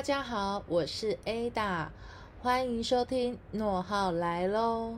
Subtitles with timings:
[0.00, 1.88] 大家好，我是 Ada，
[2.42, 4.94] 欢迎收听诺号来喽。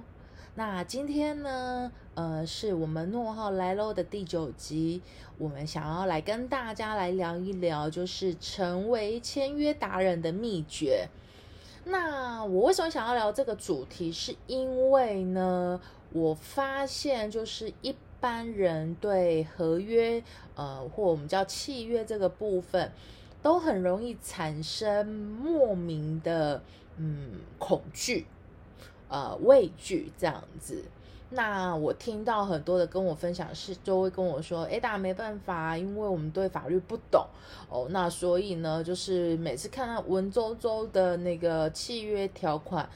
[0.54, 5.02] 那今天呢，呃，是我们诺号来喽的第九集，
[5.38, 11.08] 我们想要来跟大家来聊一聊，就是成为签约达人的秘诀。
[11.82, 14.12] 那我为什么想要聊这个主题？
[14.12, 15.80] 是因为呢，
[16.12, 20.22] 我发现就是一般人对合约，
[20.54, 22.92] 呃，或我们叫契约这个部分。
[23.42, 26.62] 都很容易产生莫名的
[26.96, 28.26] 嗯恐惧，
[29.08, 30.84] 呃畏惧这样子。
[31.34, 37.26] 那我听到很多的跟我分享是，就会跟我说：“哎，大家没办法，因为我们对法律不懂
[37.70, 37.86] 哦。
[37.88, 42.86] 那所以呢，就是每次看到文绉绉的那个契约条款，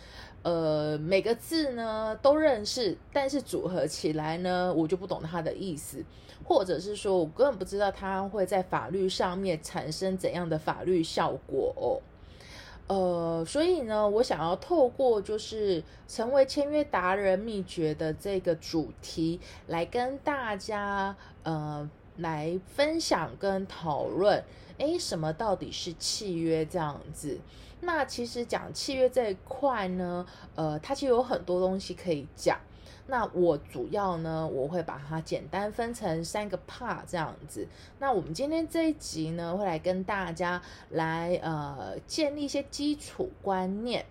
[0.46, 6.04] 呃，每个字呢都认识，但是组合起来呢，我就不懂它的意思。”
[6.46, 11.98] 或者是说，我根本不知道它会在法律上面产生怎样的法律效果哦。
[12.86, 24.44] 呃，所以呢，我想要透过就是成为签约达人秘诀的这个主题，来跟大家呃来分享跟讨论，
[24.78, 27.40] 诶，什么到底是契约这样子？
[27.80, 32.58] 那其实讲契约这一块呢，呃，它其实有很多东西可以讲。
[33.08, 37.68] 那我主要呢，我会把它简单分成三个 part 这样子。
[38.00, 40.60] 那我们今天这一集呢，会来跟大家
[40.90, 44.04] 来呃建立一些基础观念，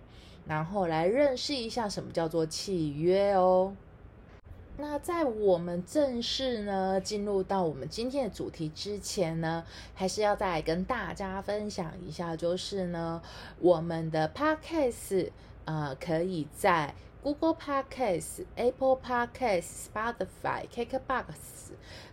[0.46, 3.74] 然后来认识一下什么叫做契约哦。
[4.78, 13.20] 那在我们正式呢进入到我们今天的主题之前呢，还是要再跟大家分享一下，就是呢，
[13.58, 15.30] 我们的 podcast
[15.64, 16.94] 呃可以在。
[17.22, 21.24] Google Podcast、Apple Podcast、Spotify、KKBox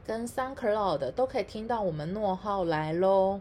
[0.03, 3.39] 跟 SoundCloud 都可以听到我们诺号来喽。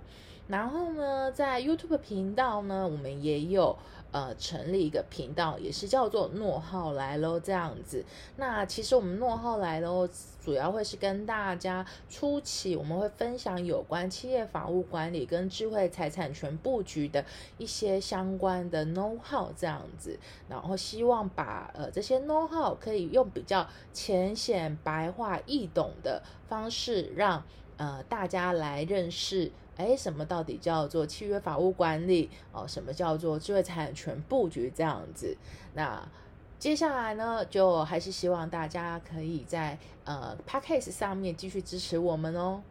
[0.48, 3.78] 然后呢，在 YouTube 频道呢，我们也有。
[4.12, 8.04] 呃，成立一个频道，也是叫做“诺号来喽”这样子。
[8.36, 10.06] 那其实我们“诺号来喽”
[10.44, 17.24] 主要会是跟大家初期，我们会分享有关企业法务管理跟智慧财产权布局的
[17.56, 20.18] 一些相关的 know how 这样子。
[20.46, 27.42] 然后希望把呃这些 know how 可以用比较浅显、白话、易懂的方式，让
[27.78, 29.50] 呃大家来认识。
[29.82, 32.30] 哎，什么到底叫做契约法务管理？
[32.52, 34.72] 哦，什么叫做智慧财产权布局？
[34.72, 35.36] 这样子，
[35.74, 36.08] 那
[36.60, 42.62] 接下来呢，就还是希望大家可以在呃 p a c k a g e 上面继续支持我们哦。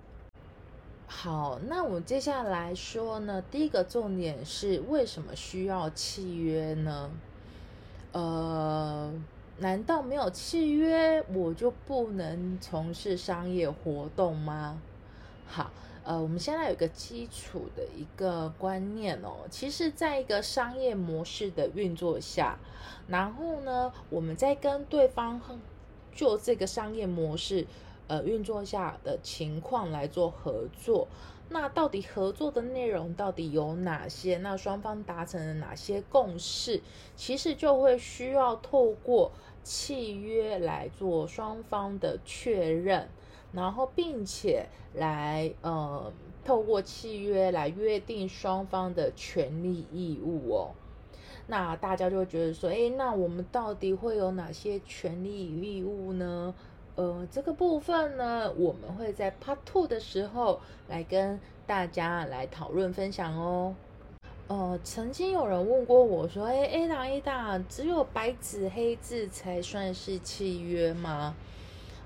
[1.08, 7.12] 好，那我们接下来说呢，第一个重点是为什么需要契约呢？
[8.14, 9.12] 呃，
[9.58, 14.82] 难道没有契约我就不能从事商业活动吗？
[15.46, 15.70] 好。
[16.04, 22.58] 呃，我们现在有个基础的一个观念哦，其实，在一个商业模式的运作下，
[23.08, 25.40] 然后呢，我们在跟对方
[26.12, 27.68] 就这个商业模式
[28.08, 31.08] 呃运作下的情况来做合作，
[31.50, 34.38] 那到底合作的内容到底有哪些？
[34.38, 36.82] 那双方达成了哪些共识？
[37.16, 39.32] 其实就会需要透过
[39.64, 43.08] 契约来做双方的确认。
[43.54, 46.12] 然后，并且来呃，
[46.44, 50.72] 透过契约来约定双方的权利义务哦。
[51.48, 56.54] 那大家就会觉得说，哎，那我们到底会有哪些权利义务呢？
[56.96, 63.76] 呃，这个部分呢，我们会在 Part Two 的时候来跟大家来讨论分享哦。
[64.48, 71.36] 呃，曾经有人问过我说，哎，A 大 A 大，只有白纸黑字才算是契约吗？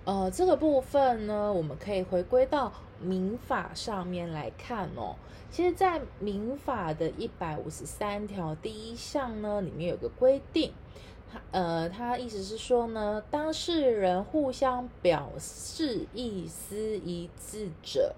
[0.06, 2.72] 呃，这个部分呢，我们可以回归到
[3.02, 5.16] 民法上面来看哦。
[5.50, 10.72] 其实，在民法的一百五十三条第一项呢，里面有个规定，
[11.32, 18.14] 它呃，它意思是说呢，当事人互相表示意思一致者，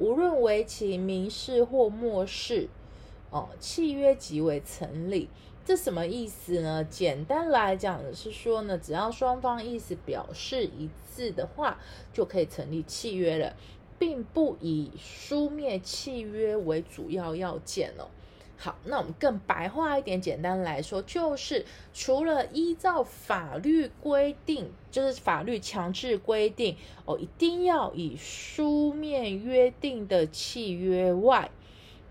[0.00, 2.68] 无论为其民事或漠视，
[3.30, 5.28] 哦，契约即为成立。
[5.68, 6.82] 这什么意思呢？
[6.82, 11.78] 简单来讲的是说呢，只要双方意思表示一致的话，
[12.10, 13.54] 就可以成立契约了，
[13.98, 18.08] 并不以书面契约为主要要件哦。
[18.56, 31.50] 好，那我们更白话一点，简单来说，就是除了依照法律规定，就是法律强制规定哦，一定要以书面约定的契约外，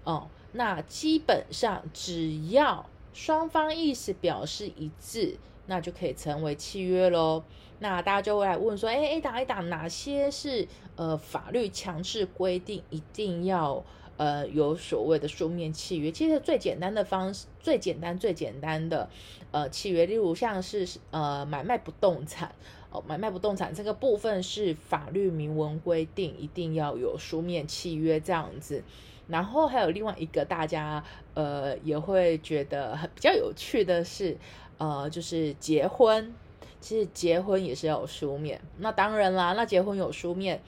[0.04, 2.86] 哦，那基本上只要。
[3.18, 7.44] 双方意思表示一致，那就可以成为契约喽。
[7.80, 13.84] 那大家就会来问说：，哎，A 档 A 档哪些是呃法律强制规定一定要
[14.18, 16.12] 呃有所谓的书面契约。
[16.12, 19.10] 其实最简单的方式，最简单最简单的
[19.50, 22.54] 呃契约，例如像是呃买卖不动产
[22.90, 28.84] 哦，买卖不动产这个部分是法律明文规定一定要有书面契约这样子。
[29.28, 31.04] 然后还有另外一个大家
[31.34, 34.38] 呃也会觉得很比较有趣的是，
[34.78, 36.34] 呃就是结婚，
[36.80, 38.62] 其实结婚也是要有书面。
[38.78, 40.62] 那当然啦，那结婚有书面，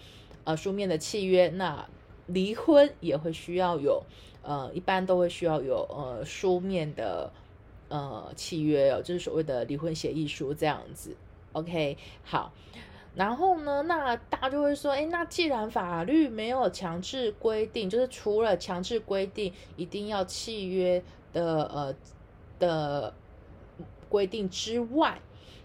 [0.44, 1.88] 呃书面的契约，那
[2.28, 4.04] 离婚也会需要有，
[4.44, 7.32] 呃一般都会需要有呃书面的
[7.88, 11.16] 呃契约哦，就是所谓的离婚协议书这样子。
[11.54, 12.52] OK，好。
[13.16, 21.04] 然后呢，那大家就会说，哎，那既然法律没有强制规定，就是除了强制规定一定要契约
[21.34, 21.96] 的呃
[22.60, 23.14] 的
[24.08, 25.20] 规定之外，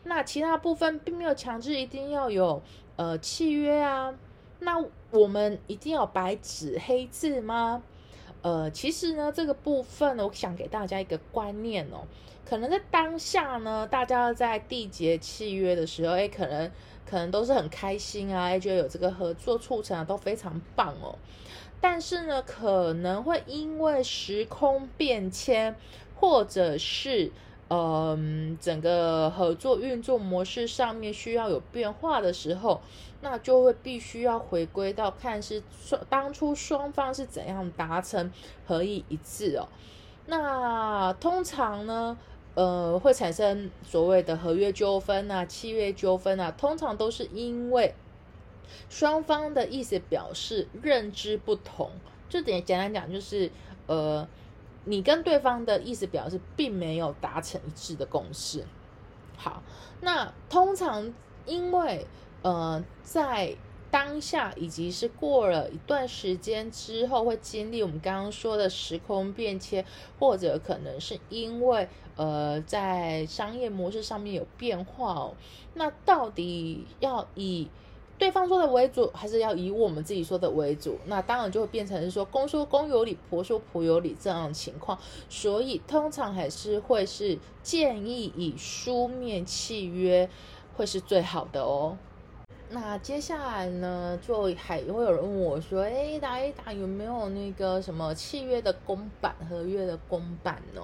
[0.05, 2.61] 那其他部分并没有强制一定要有
[2.97, 4.15] 呃契约啊。
[4.61, 7.83] 那我们一定要白纸黑字吗？
[8.45, 12.05] 呃，其实呢，这个部分我想给大家一个观念哦，
[12.45, 16.71] 可能在当下呢，大家在缔结契约的时候，哎，可能。
[17.07, 21.15] 可能都是很开心啊，觉得有这个合作促成啊，都非常棒哦。
[21.79, 25.77] 但是呢，可能会因为时空变迁，
[26.17, 27.31] 或者是
[27.69, 32.81] 嗯整个合作运作模式上面需要有变化的时候，
[33.21, 38.31] 那就会必须要回归到看是双当初双方是怎样达成
[38.67, 39.69] 合意一致哦。
[40.27, 42.17] 那通常呢？
[42.57, 47.93] 呃，会产生所谓的合约纠纷啊、契约纠纷啊，通常都是因为
[48.89, 51.91] 双方的意思表示认知不同。
[52.29, 53.51] 这点简单讲就是，
[53.89, 54.29] 呃，
[54.85, 58.65] 你跟对方的意思表示并没有达成一致的共识。
[59.37, 59.63] 好，
[60.01, 61.13] 那通常
[61.47, 62.07] 因为
[62.43, 63.57] 呃在。
[63.91, 69.85] 当下以及是过了一段时间之后，会经历我们刚刚说的时空变迁，
[70.19, 75.35] 或者可能是因为呃在商业模式上面有变化哦。
[75.75, 77.69] 那到底要以
[78.17, 80.99] 对方说的为主，还是要以我们自己说的为主？
[81.07, 84.99] 那当然就会变成是说公说公有理，婆说婆有理这样的情况。
[85.29, 90.29] 所以通常还是会是建议以书面契约
[90.77, 91.99] 会是最好的哦。
[92.71, 100.83] 那接下来呢，就还会有人问我说：“哎，打一打有没有那个什么契约的公版、合约的公版呢？”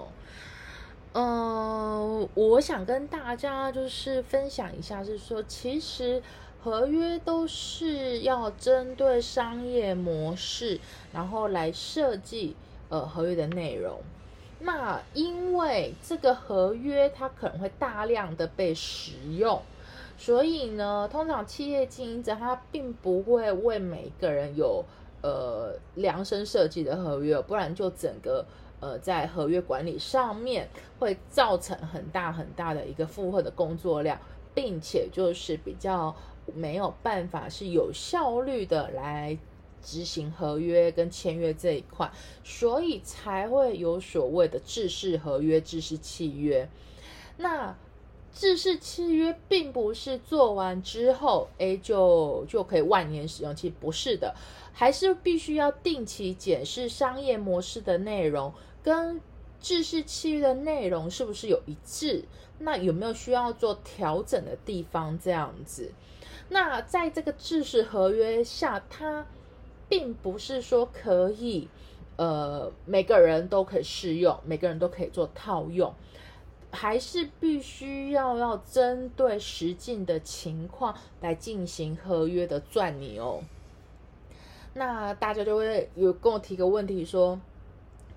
[1.13, 6.23] 嗯，我想跟大家就是分享一下，是说其实
[6.63, 10.81] 合约都是要针对商业模式，
[11.13, 12.57] 然后来设计
[12.89, 14.01] 呃合约的内容。
[14.61, 19.63] 那因为这个合约它可能会大量的被使用。
[20.19, 24.85] 所以呢，通常企业经营者他并不会为每个人有
[25.23, 28.45] 呃量身设计的合约，不然就整个
[28.81, 30.69] 呃在合约管理上面
[30.99, 34.21] 会造成很大很大的一个负荷的工作量，
[34.55, 36.15] 并且就是比较
[36.55, 39.39] 没有办法是有效率的来
[39.83, 42.11] 执行合约跟签约这一块，
[42.45, 46.69] 所以才会有所谓的制式合约、制式契约。
[47.39, 47.75] 那
[48.33, 53.57] 制式契约并不是做完之后，哎，就就可以万年使用。
[53.57, 54.35] 其实不是的，
[54.73, 59.21] 还是必须要定期检视商业模式的内容跟
[59.61, 62.25] 制式契约的内容是不是有一致，
[62.61, 65.19] 那有没有需要做调整的地方？
[65.19, 65.93] 这样子，
[66.49, 69.27] 那在这个制式合约下，它
[69.89, 71.69] 并不是说可以，
[72.17, 75.93] 呃，每个人都可以适用，每个人都可以做套用。
[76.73, 83.43] 还是必须要要针对实境的情况来进行合约的撰拟哦。
[84.75, 87.41] 那大家就会有跟我提个问题说，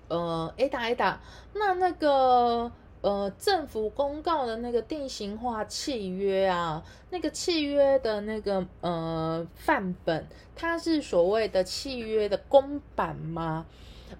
[0.06, 1.20] 呃，A 打 A 打，
[1.54, 2.70] 那那个
[3.04, 13.66] 呃政府公告的那个定型化契约啊，那个契约的那个呃范本，它是所谓的契约的公版吗？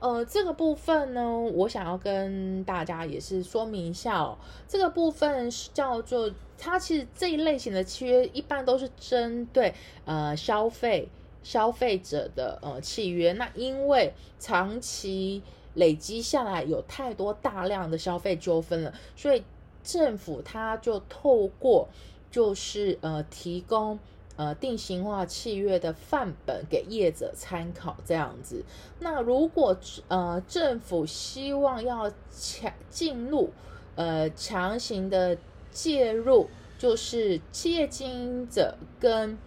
[0.01, 4.37] 呃，这个部分呢，我想要跟大家也是说明一下哦。
[4.69, 9.73] 这个部分是叫做，它其实这一类型的契约一般都是针对
[10.05, 11.09] 呃消费
[11.43, 13.33] 消费者的呃契约。
[13.35, 15.43] 那因为长期
[15.75, 19.45] 累积下来有太多大量的消费纠纷了，所以
[19.83, 21.89] 政府它就透过
[22.31, 23.99] 就是呃提供。
[24.37, 28.65] 呃，定型化契约的范本给业者参考，这样子。
[28.99, 29.77] 那如果
[30.09, 33.51] 呃政府希望要强进入，
[33.95, 35.39] 呃强行的
[35.71, 39.39] 介入，就是企业经营者跟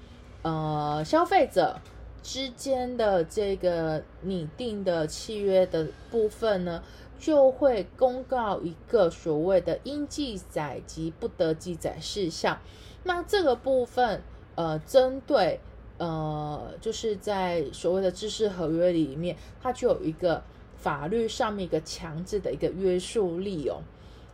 [0.42, 1.82] 呃消费者
[2.28, 6.84] 之间的这个拟定的契约的部分呢，
[7.18, 12.60] 就会公告一个所谓的应记载及不得记载事项。
[13.06, 14.22] 那这个部分，
[14.56, 15.62] 呃，针对
[15.98, 20.44] 呃，就是在所谓的知识合约里面，它就有一个
[20.76, 23.82] 法律上面一个强制的一个约束力哦。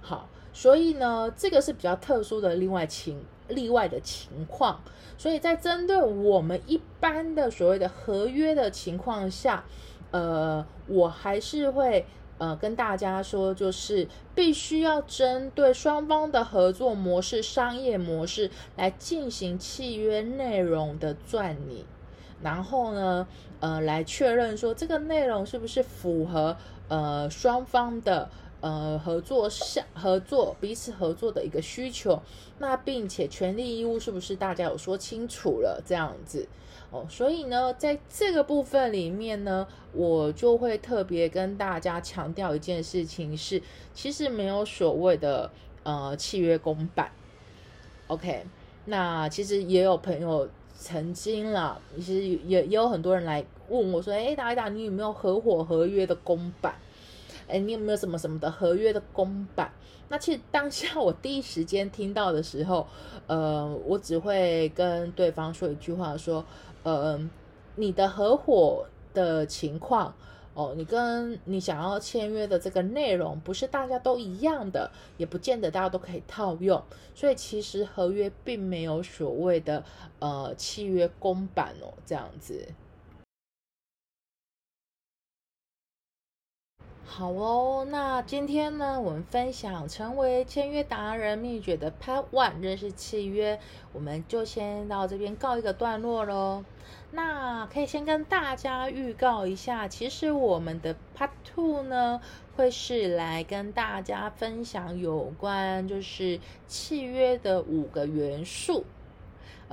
[0.01, 4.79] 好，所以呢，这个是比较特殊的另外情例外的情况。
[5.17, 9.65] 所以在针对我们一般的所谓的合约的情况下，
[10.11, 12.05] 呃，我还是会。
[12.39, 21.85] 呃，跟大家说，就是必须要针对双方的合作模式、商业模式来进行契约内容的撰拟，
[22.41, 23.27] 然后呢，
[23.61, 26.57] 呃，来确认说这个内容是不是符合
[26.89, 28.29] 呃双方的
[28.63, 32.21] 呃合作项合作彼此合作的一个需求，
[32.59, 36.47] 那并且权利义务是不是大家有说清楚了这样子。
[36.89, 43.61] 哦，所以呢，在这个部分里面呢，我就会特别跟大家强调一件事情是，
[43.93, 45.51] 其实没有所谓的
[45.83, 47.11] 呃契约公版。
[48.07, 48.45] OK，
[48.85, 56.75] 那其实也有朋友曾经啦，其实也也有很多人来问我说，哎，达达，你有没有合伙合约的公版？
[57.47, 59.71] 哎，你有没有什么什么的合约的公版？
[60.09, 62.87] 那其实当下我第一时间听到的时候，
[63.27, 66.45] 呃，我只会跟对方说一句话说。
[66.83, 67.17] 呃，
[67.77, 70.13] 你的合伙的情况
[70.53, 76.83] 哦，你跟你想要签约的这个内容不是大家都一样的，也不见得大家都可以套用，
[77.15, 79.81] 所以其实合约并没有所谓的
[80.19, 82.67] 呃契约公版哦，这样子。
[87.15, 93.59] 好哦，那今天呢，我们分享成为签约达人秘诀的 Part One 认识契约，
[93.93, 96.65] 我们就先到这边告一个段落喽。
[97.11, 102.19] 那可以先跟大家预告一下，其实我们的 Part Two 呢，
[102.55, 108.85] 会是来跟大家分享有关就是契约的五个元素。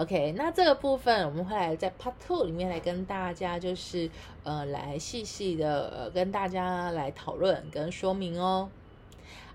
[0.01, 4.09] OK，那这个部分我们会来在 Part Two 里面来跟大家，就是
[4.45, 8.71] 呃，来细细的呃跟大家来讨论跟说明哦。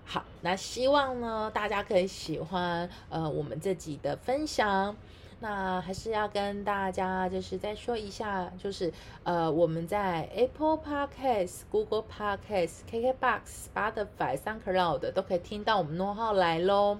[0.04, 4.94] 好，那希望呢大家可以喜欢呃我们这集的分享。
[5.40, 8.92] 那还是要跟大家就是再说一下，就是
[9.24, 13.40] 呃我们在 Apple Podcast、Google Podcast、KKBox、
[13.74, 16.98] Spotify、SoundCloud 都可以听到我们诺号来喽。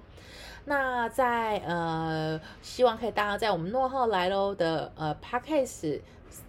[0.69, 6.01] 那在呃，希望可以大家在我们诺后来喽的呃 podcast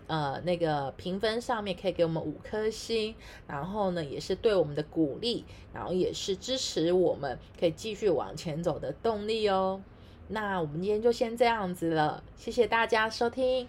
[0.07, 3.13] 呃那个评分上面可以给我们五颗星，
[3.47, 9.79] 然后呢也是对我们的鼓励，然后也是支持我们可以继续往前走的动力哦。
[10.29, 13.67] 那我们今天就先这样子了，谢谢大家收听。